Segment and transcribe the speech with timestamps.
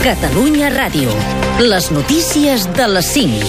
[0.00, 1.12] Catalunya Ràdio.
[1.60, 3.44] Les notícies de les 5.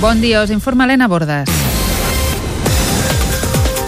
[0.00, 1.65] Bon dia, us informa Helena Bordes.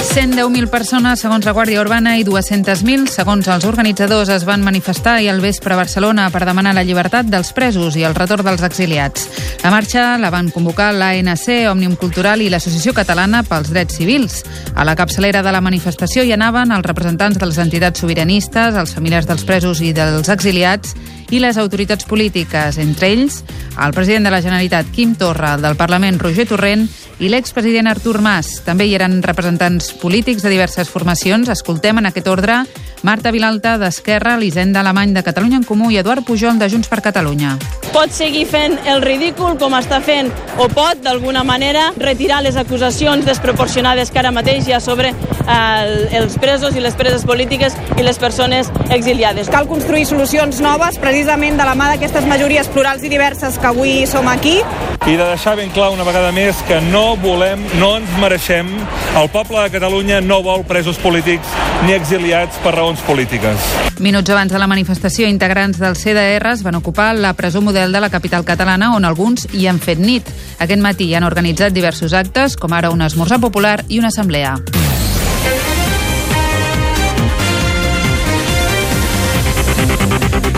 [0.09, 5.29] 110.000 persones, segons la Guàrdia Urbana, i 200.000, segons els organitzadors, es van manifestar i
[5.29, 9.29] al vespre a Barcelona per demanar la llibertat dels presos i el retorn dels exiliats.
[9.63, 14.41] La marxa la van convocar l'ANC, Òmnium Cultural i l'Associació Catalana pels Drets Civils.
[14.75, 18.95] A la capçalera de la manifestació hi anaven els representants de les entitats sobiranistes, els
[18.97, 20.97] familiars dels presos i dels exiliats
[21.31, 23.43] i les autoritats polítiques, entre ells
[23.79, 28.21] el president de la Generalitat, Quim Torra, el del Parlament, Roger Torrent, i l'expresident Artur
[28.23, 28.61] Mas.
[28.67, 31.51] També hi eren representants polítics de diverses formacions.
[31.51, 32.63] Escoltem en aquest ordre
[33.03, 36.99] Marta Vilalta d'Esquerra, l'Hisenda Alemany de Catalunya en Comú i Eduard Pujol de Junts per
[37.05, 37.55] Catalunya.
[37.93, 43.25] Pot seguir fent el ridícul com està fent o pot, d'alguna manera, retirar les acusacions
[43.25, 48.05] desproporcionades que ara mateix hi ha sobre eh, els presos i les preses polítiques i
[48.05, 49.49] les persones exiliades.
[49.49, 54.05] Cal construir solucions noves precisament de la mà d'aquestes majories plurals i diverses que avui
[54.11, 54.59] som aquí.
[55.07, 58.69] I de deixar ben clar una vegada més que no volem, no ens mereixem,
[59.17, 61.55] el poble de Catalunya no vol presos polítics
[61.87, 63.61] ni exiliats per raons polítiques.
[64.01, 68.01] Minuts abans de la manifestació, integrants del CDR es van ocupar la presó model de
[68.01, 70.29] la capital catalana, on alguns hi han fet nit.
[70.59, 74.57] Aquest matí han organitzat diversos actes, com ara un esmorzar popular i una assemblea.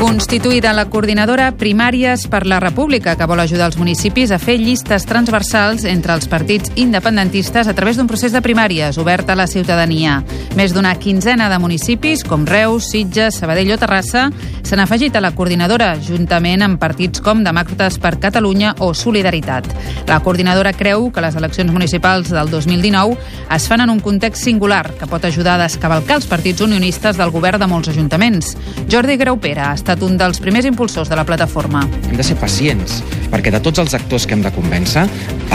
[0.01, 5.05] Constituïda la coordinadora Primàries per la República, que vol ajudar els municipis a fer llistes
[5.05, 10.23] transversals entre els partits independentistes a través d'un procés de primàries obert a la ciutadania.
[10.56, 14.31] Més d'una quinzena de municipis, com Reus, Sitges, Sabadell o Terrassa,
[14.65, 19.69] s'han afegit a la coordinadora, juntament amb partits com Demòcrates per Catalunya o Solidaritat.
[20.09, 23.19] La coordinadora creu que les eleccions municipals del 2019
[23.53, 27.37] es fan en un context singular que pot ajudar a descavalcar els partits unionistes del
[27.37, 28.56] govern de molts ajuntaments.
[28.89, 31.83] Jordi Graupera ha estat un dels primers impulsors de la plataforma.
[32.07, 33.01] Hem de ser pacients,
[33.33, 35.03] perquè de tots els actors que hem de convèncer,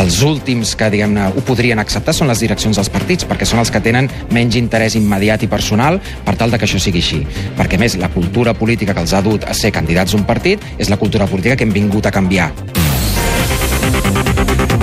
[0.02, 3.72] els últims que, diguem-ne, ho podrien acceptar són les direccions dels partits, perquè són els
[3.72, 7.22] que tenen menys interès immediat i personal per tal de que això sigui així.
[7.56, 10.92] Perquè, més, la cultura política que els ha dut a ser candidats d'un partit és
[10.92, 12.52] la cultura política que hem vingut a canviar.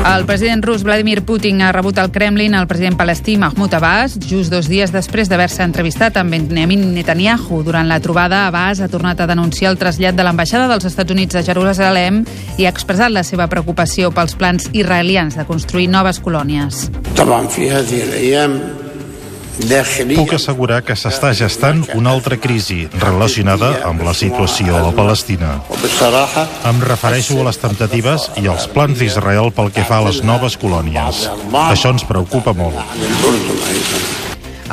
[0.02, 4.50] El president rus Vladimir Putin ha rebut al Kremlin el president palestí Mahmoud Abbas just
[4.50, 7.62] dos dies després d'haver-se entrevistat amb Benjamin Netanyahu.
[7.62, 11.38] Durant la trobada, Abbas ha tornat a denunciar el trasllat de l'ambaixada dels Estats Units
[11.38, 12.24] a Jerusalem
[12.58, 16.88] i ha expressat la seva preocupació pels plans israelians de construir noves colònies.
[20.16, 25.58] Puc assegurar que s'està gestant una altra crisi relacionada amb la situació a Palestina.
[26.70, 30.56] Em refereixo a les temptatives i als plans d'Israel pel que fa a les noves
[30.56, 31.26] colònies.
[31.68, 32.80] Això ens preocupa molt.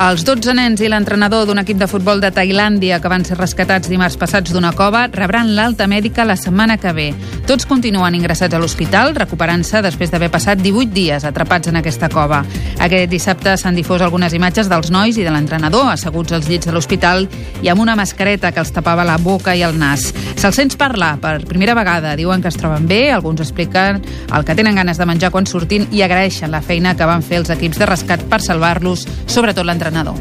[0.00, 3.90] Els 12 nens i l'entrenador d'un equip de futbol de Tailàndia que van ser rescatats
[3.92, 7.10] dimarts passats d'una cova rebran l'alta mèdica la setmana que ve.
[7.44, 12.38] Tots continuen ingressats a l'hospital, recuperant-se després d'haver passat 18 dies atrapats en aquesta cova.
[12.80, 16.72] Aquest dissabte s'han difós algunes imatges dels nois i de l'entrenador asseguts als llits de
[16.72, 17.28] l'hospital
[17.60, 20.14] i amb una mascareta que els tapava la boca i el nas.
[20.40, 22.16] Se'ls sents parlar per primera vegada.
[22.16, 24.00] Diuen que es troben bé, alguns expliquen
[24.32, 27.44] el que tenen ganes de menjar quan surtin i agraeixen la feina que van fer
[27.44, 30.14] els equips de rescat per salvar-los, sobretot l'entrenador entrenador.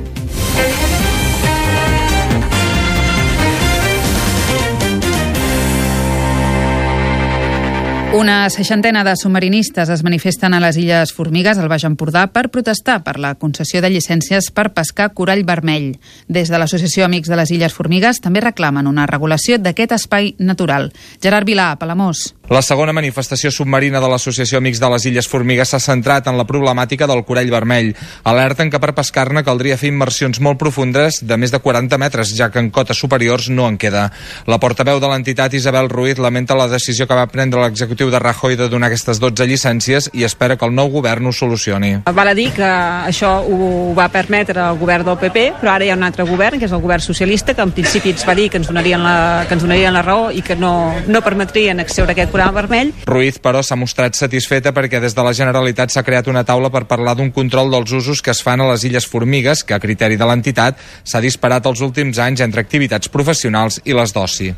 [8.11, 12.97] Una seixantena de submarinistes es manifesten a les Illes Formigues, al Baix Empordà, per protestar
[13.05, 15.93] per la concessió de llicències per pescar corall vermell.
[16.27, 20.89] Des de l'Associació Amics de les Illes Formigues també reclamen una regulació d'aquest espai natural.
[21.21, 22.38] Gerard Vilà, Palamós.
[22.49, 26.47] La segona manifestació submarina de l'Associació Amics de les Illes Formigues s'ha centrat en la
[26.49, 27.91] problemàtica del corall vermell.
[28.25, 32.47] Alerten que per pescar-ne caldria fer immersions molt profundes de més de 40 metres, ja
[32.49, 34.07] que en cotes superiors no en queda.
[34.49, 38.57] La portaveu de l'entitat, Isabel Ruiz, lamenta la decisió que va prendre l'executiu de Rajoy
[38.57, 41.99] de donar aquestes 12 llicències i espera que el nou govern ho solucioni.
[42.09, 45.93] Val a dir que això ho va permetre el govern del PP, però ara hi
[45.93, 48.49] ha un altre govern, que és el govern socialista, que en principi ens va dir
[48.49, 50.73] que ens donarien la, que ens donarien la raó i que no,
[51.05, 52.93] no permetrien exceure aquest programa vermell.
[53.05, 56.85] Ruiz, però, s'ha mostrat satisfeta perquè des de la Generalitat s'ha creat una taula per
[56.87, 60.17] parlar d'un control dels usos que es fan a les Illes Formigues, que a criteri
[60.17, 64.53] de l'entitat s'ha disparat els últims anys entre activitats professionals i les d'oci.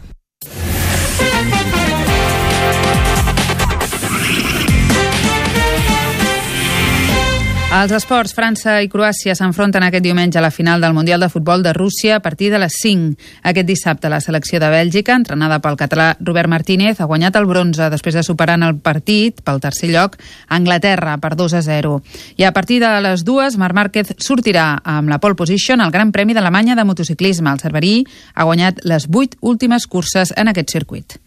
[7.72, 11.62] Als esports, França i Croàcia s'enfronten aquest diumenge a la final del Mundial de Futbol
[11.64, 13.16] de Rússia a partir de les 5.
[13.48, 17.88] Aquest dissabte la selecció de Bèlgica, entrenada pel català Robert Martínez, ha guanyat el bronze
[17.90, 20.18] després de superar en el partit, pel tercer lloc,
[20.50, 21.94] Anglaterra per 2 a 0.
[22.36, 26.12] I a partir de les dues, Marc Márquez sortirà amb la pole position al Gran
[26.12, 27.56] Premi d'Alemanya de motociclisme.
[27.56, 28.04] El Cerverí
[28.36, 31.22] ha guanyat les 8 últimes curses en aquest circuit.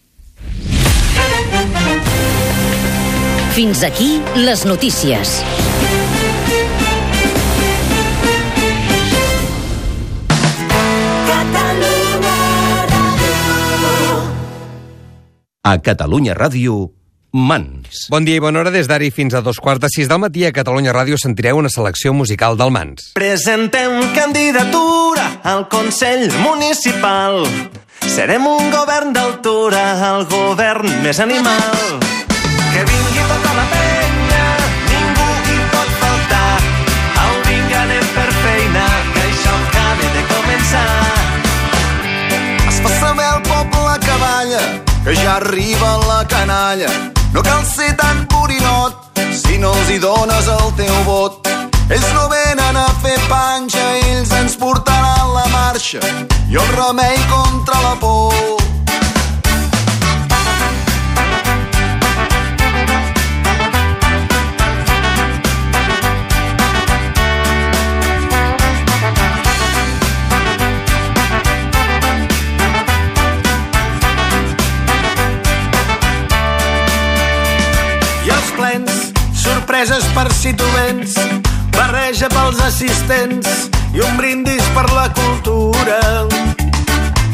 [3.57, 5.41] Fins aquí les notícies.
[15.65, 16.91] A Catalunya Ràdio,
[17.33, 18.05] Mans.
[18.13, 18.69] Bon dia i bona hora.
[18.69, 21.71] Des d'ara fins a dos quarts de sis del matí a Catalunya Ràdio sentireu una
[21.73, 23.09] selecció musical del Mans.
[23.17, 27.41] Presentem candidatura al Consell Municipal.
[28.05, 29.81] Serem un govern d'altura,
[30.13, 31.97] el govern més animal.
[32.69, 33.34] Que vingui tota
[45.05, 46.89] que ja arriba la canalla.
[47.31, 51.47] No cal ser tan borinot si no els hi dones el teu vot.
[51.93, 56.01] Ells no venen a fer panxa, ells ens portaran la marxa
[56.49, 58.84] i el remei contra la por.
[79.65, 81.15] Sorpreses per si tu vens,
[81.73, 83.47] barreja pels assistents
[83.97, 85.97] i un brindis per la cultura.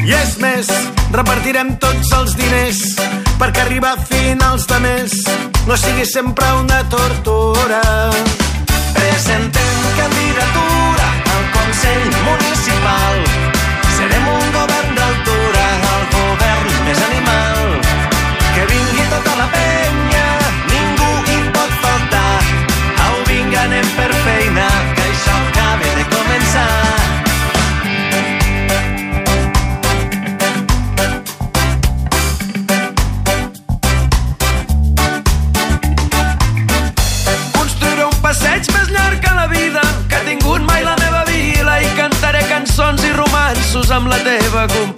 [0.00, 0.70] I és més,
[1.12, 2.80] repartirem tots els diners
[3.36, 5.20] perquè arribar a finals de mes
[5.68, 7.84] no sigui sempre una tortura.
[8.96, 13.51] Presentem candidatura al Consell Municipal.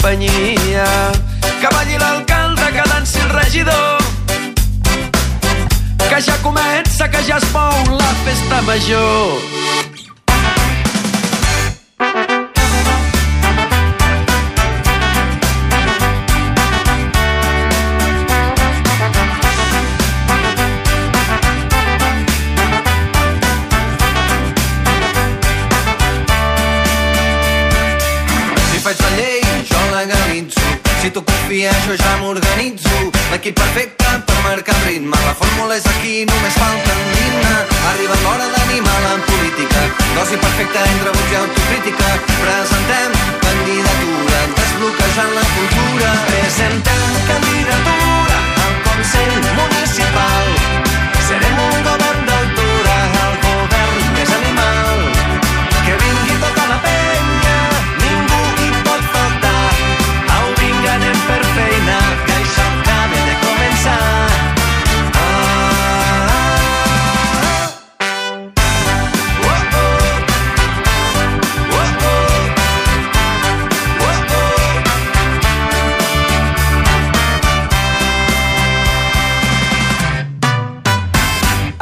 [0.05, 0.85] Companyia.
[1.61, 3.99] Que balli l'alcalde, que dansi el regidor,
[6.09, 9.64] que ja comença, que ja es mou la festa major.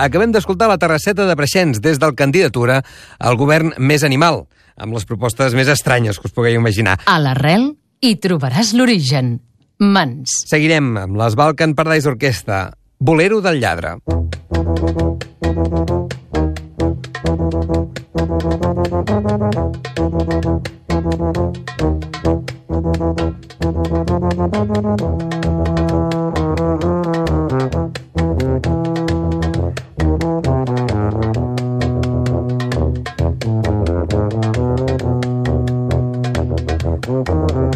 [0.03, 2.81] Acabem d'escoltar la terrasseta de Preixens des del candidatura
[3.23, 6.97] al govern més animal, amb les propostes més estranyes que us pugueu imaginar.
[7.07, 7.71] A l'arrel
[8.03, 9.37] hi trobaràs l'origen.
[9.79, 10.43] Mans.
[10.51, 12.65] Seguirem amb les Balkan Paradise Orquestra.
[12.99, 13.99] Bolero del lladre.
[28.63, 29.12] Thank you.
[30.03, 30.23] Thank
[37.29, 37.72] you.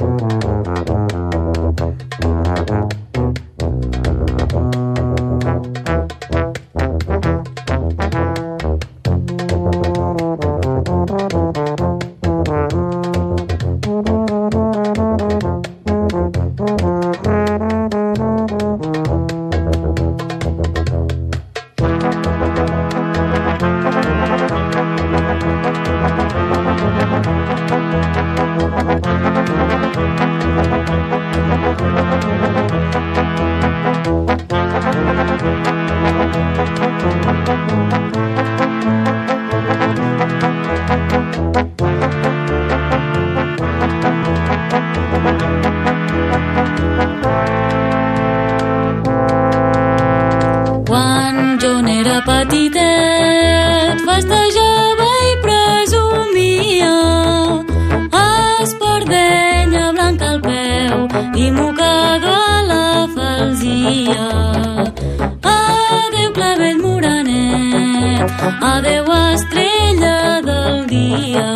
[71.07, 71.47] Dia.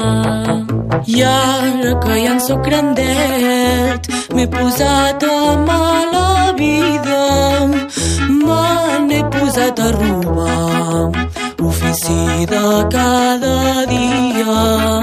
[1.07, 5.39] I ara que ja en sóc grandet, m'he posat a
[5.69, 7.25] mala vida.
[8.47, 8.65] Me
[9.09, 11.11] n'he posat a robar
[11.69, 12.65] ofici de
[12.95, 15.00] cada dia.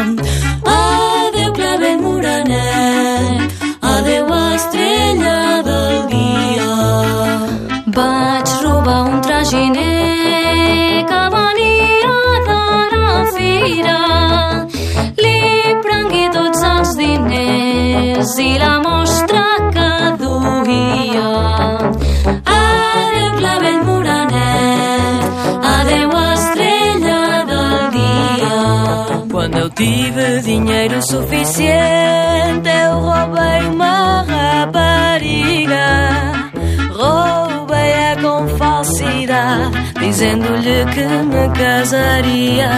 [18.37, 19.89] Diners i la mostra que
[20.21, 21.29] duia.
[22.45, 25.23] Adeu, clavel morenet,
[25.75, 28.57] adeu, estrella del dia.
[29.31, 35.87] Quando tive dinheiro suficiente, eu roubei uma rapariga.
[36.99, 42.71] Roubei-a com falsidade, dizendo-lhe que me casaria.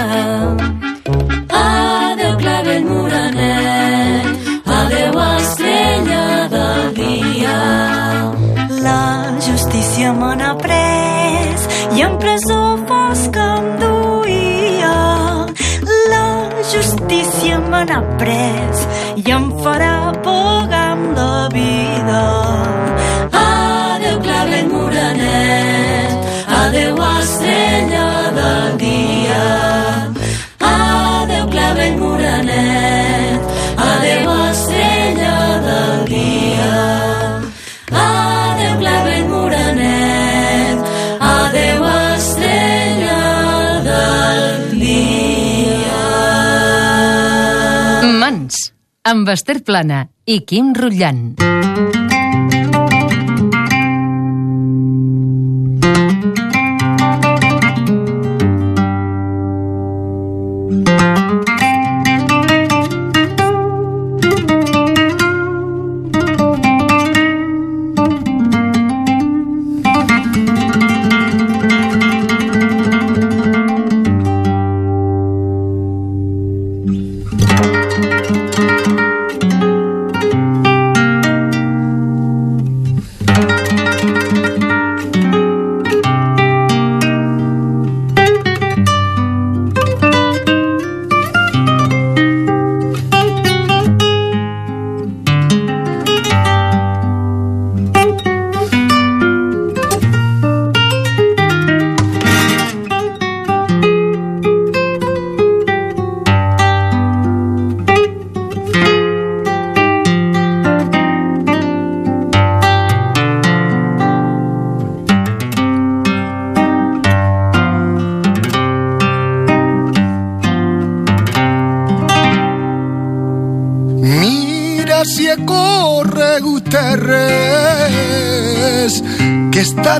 [1.49, 3.58] Adeu, clavel morenet,
[10.09, 10.53] justícia me n'ha
[11.95, 14.95] i en presó fosca em duia.
[16.11, 16.25] La
[16.71, 18.87] justícia me n'ha pres
[19.21, 19.93] i em farà
[20.25, 22.21] pagar amb la vida.
[23.45, 26.29] Adeu, clavel morenet,
[26.63, 27.68] adeu, estrella
[49.09, 51.58] amb Esther Plana i Quim Rotllant.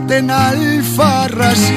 [0.08, 1.74] Que he estat en Alfarrasí.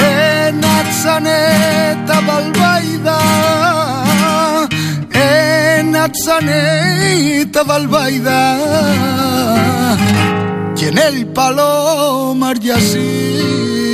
[0.00, 3.18] He anat sanet a Balbaida,
[5.12, 8.40] he anat sanet a Balbaida,
[10.76, 13.85] i en el Palomar i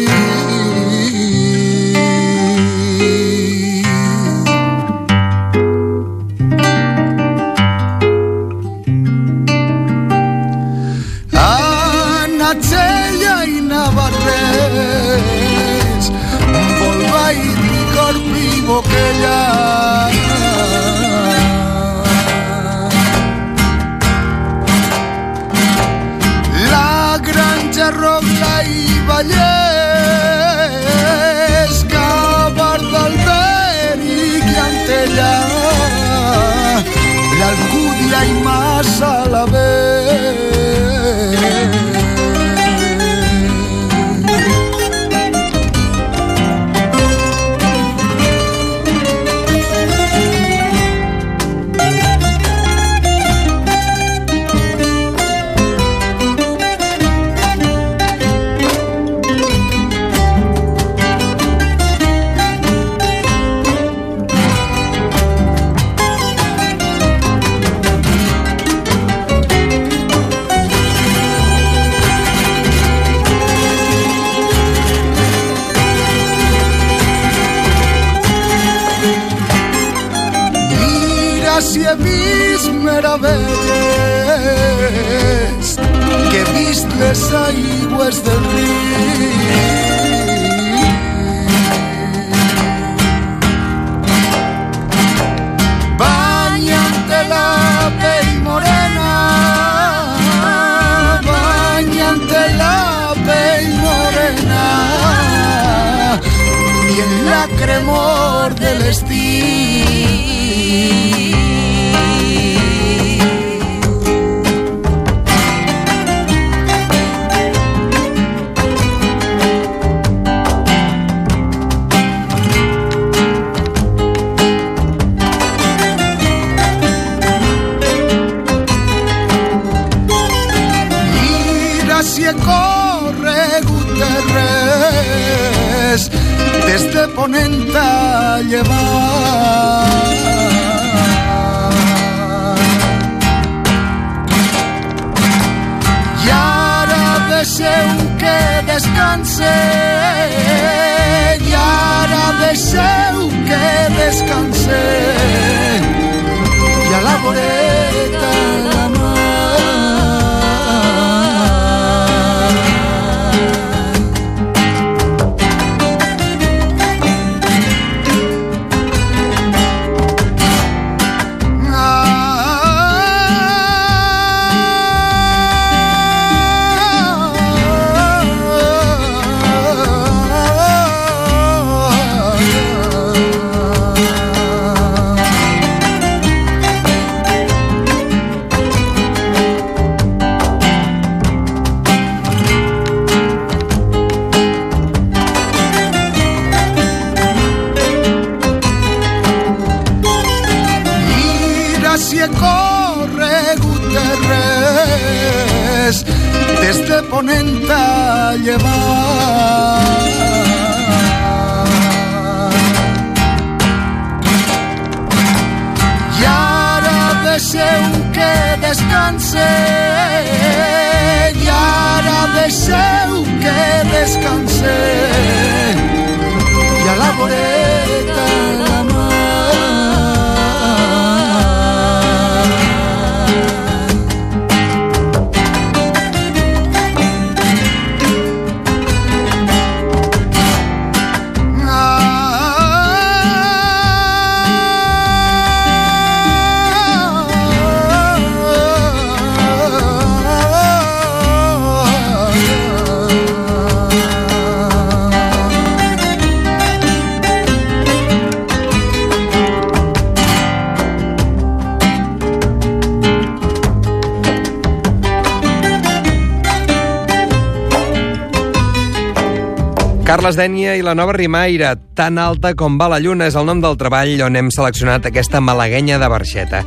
[270.32, 273.58] Carles Dènia i la nova Rimaire, tan alta com va la lluna, és el nom
[273.60, 276.62] del treball on hem seleccionat aquesta malaguenya de Barxeta.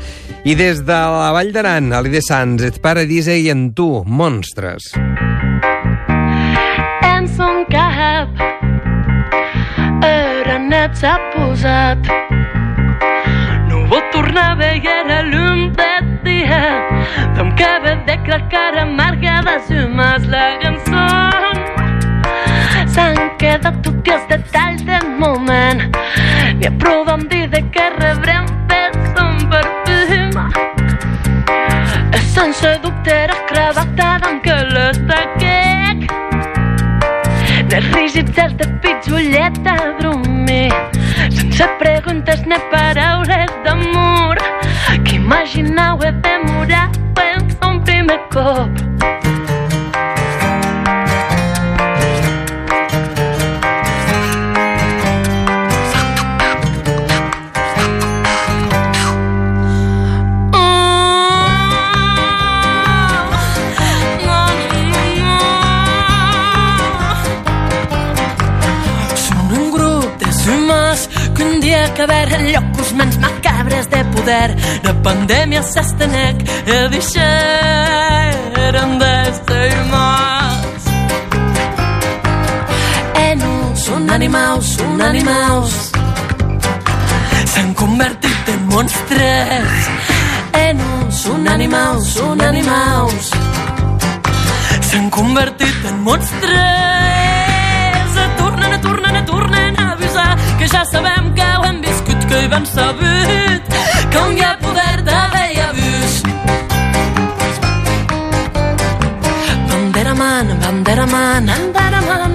[0.45, 4.91] I des de la Vall d'Aran, a l'Ide Sants, Et Paradise i en tu, monstres.
[7.09, 8.29] En son cap
[10.05, 12.05] era net s'ha posat
[13.65, 15.93] no vol tornar a veure llum de
[16.27, 16.61] dia
[17.39, 21.07] dem que ve de la cara amarga dels humans la cançó
[22.93, 25.81] s'han quedat tots els detalls del moment
[26.59, 30.33] i a prova em dir de que rebrem pes un perfum
[32.33, 36.03] sense dubte era cravata d'anque l'estaquec
[37.71, 40.73] dels rígids dels de pitxulleta brumir
[41.37, 44.35] sense preguntes ni paraules d'amor.
[45.05, 48.94] Que imaginau he demorar pensa un primer cop
[71.89, 74.49] acabaren llocos mans macabres de poder.
[74.85, 76.37] De pandèmia s'estenec
[76.75, 79.13] e deixaren de
[79.45, 80.65] ser humans
[83.25, 85.73] e no són animals, són animals.
[87.53, 89.89] S'han convertit en monstres.
[90.63, 93.25] E no són animals, són animals.
[94.89, 96.53] S'han convertit en monstres.
[98.41, 99.64] Tornen, tornen, tornen
[100.65, 103.63] que ja sabem que ho hem viscut que hi van sabut
[104.21, 106.13] on hi ha poder d'haver i abús
[109.69, 111.45] van Banderaman, banderaman,
[111.77, 112.33] banderaman,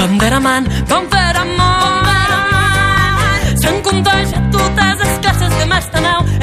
[0.00, 1.62] banderaman, banderaman.
[3.62, 6.41] S'han contagiat totes les classes de més tanau, eh,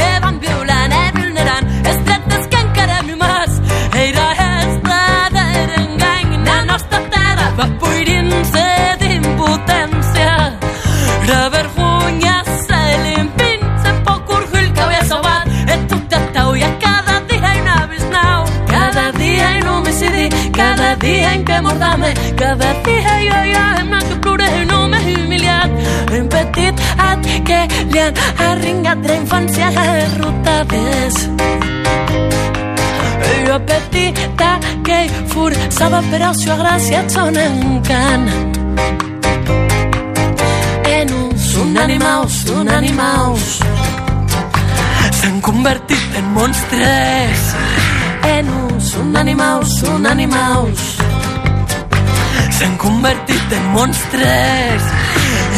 [28.49, 31.19] arringat de la infància a les rotades.
[33.47, 34.49] Jo petita
[34.85, 38.27] que hi forçava per al seu agraciat son encant.
[40.99, 41.13] En
[41.63, 43.49] un animals, un animals
[45.19, 47.49] s'han convertit en monstres.
[48.29, 48.53] En
[49.01, 50.87] un animals, un animals
[52.59, 54.89] s'han convertit en monstres.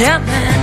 [0.01, 0.60] I amen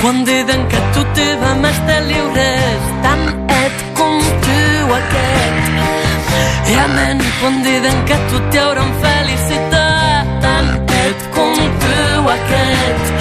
[0.00, 3.24] quan diuen que tu te va més de lliures tant
[3.56, 6.70] et com tu aquest.
[6.72, 10.30] I amen quan diuen que tu te hauran felicitat.
[10.46, 13.12] Tant et com tu aquest.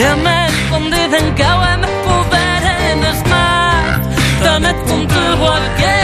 [0.00, 5.26] I amen quan diuen que ho hem poder en els mars tant et com tu
[5.54, 5.99] aquest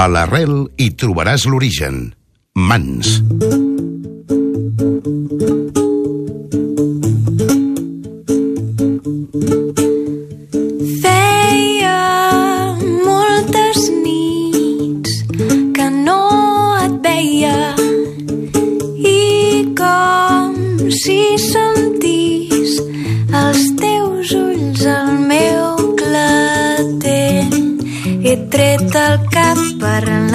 [0.00, 1.98] A l'arrel hi trobaràs l'origen.
[2.56, 3.18] Mans.
[11.02, 11.30] Feia
[30.00, 30.29] agarran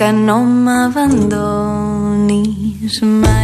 [0.00, 1.36] que no m'abandonis
[3.22, 3.39] mai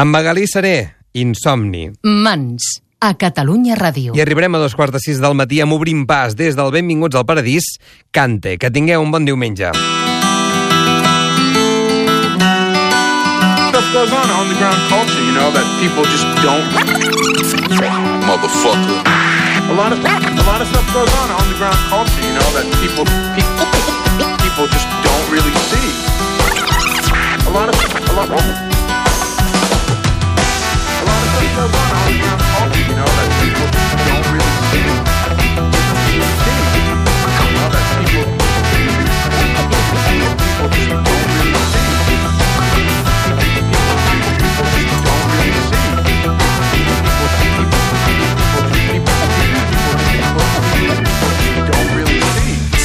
[0.00, 1.90] Amb Magalí Seré, Insomni.
[2.08, 4.14] Mans, a Catalunya Ràdio.
[4.16, 7.18] I arribarem a dos quarts de sis del matí amb Obrim Pas des del Benvinguts
[7.20, 7.66] al Paradís.
[8.08, 9.68] Cante, que tingueu un bon diumenge.
[13.68, 16.64] Stuff goes on underground culture, you know, that people just don't.
[18.24, 19.04] Motherfucker.
[19.04, 23.04] A lot of a lot of stuff goes on underground culture, you know, that people
[23.36, 23.68] people,
[24.48, 25.92] people just don't really see.
[27.44, 28.30] A lot of a lot.
[28.30, 28.69] A lot of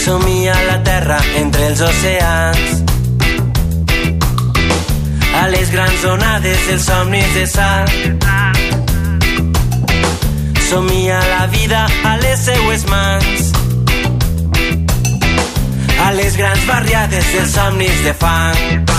[0.06, 2.84] Somia la terra entre els oceans
[5.34, 8.25] a les grans onades dels somnis de sal
[10.76, 13.52] somia la vida a les seues mans
[16.04, 18.95] a les grans barriades dels somnis de fang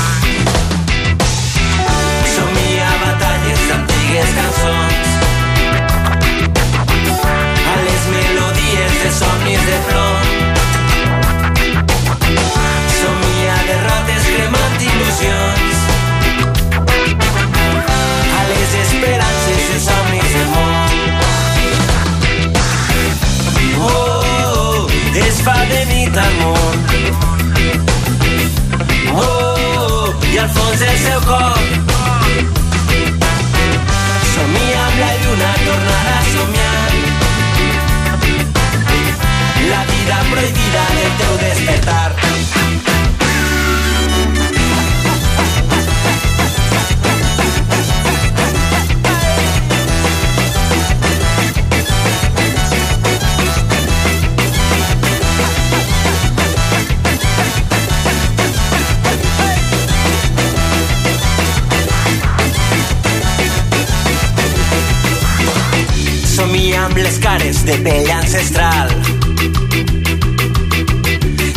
[67.39, 68.89] de pell ancestral.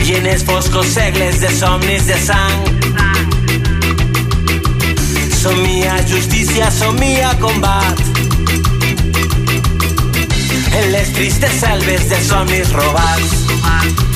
[0.03, 2.57] I en els foscos segles de somnis de sang.
[5.39, 8.03] Somia justícia, somia combat.
[10.81, 14.08] En les tristes selves de somnis robats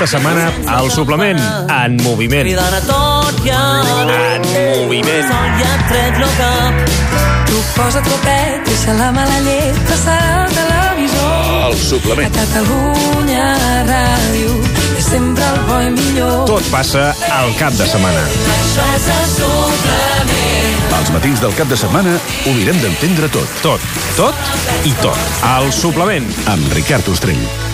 [0.00, 2.46] de setmana, al suplement, en moviment.
[2.46, 5.26] Cridant a tot i En moviment.
[5.28, 6.78] Sol ja ha tret lo cap.
[7.50, 11.68] Tu posa't copet, deixa la mala llet, passarà al televisor.
[11.68, 12.32] El suplement.
[12.32, 13.46] A Catalunya
[13.90, 14.56] Ràdio,
[14.96, 16.36] és sempre el bo i millor.
[16.48, 18.24] Tot passa al cap de setmana.
[18.56, 20.86] Això és el suplement.
[21.00, 23.58] Els matins del cap de setmana ho mirem d'entendre tot.
[23.60, 25.26] Tot, tot i tot.
[25.58, 26.32] El suplement.
[26.48, 27.69] Amb Ricard Ostrell.